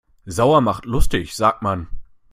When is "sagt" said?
1.35-1.61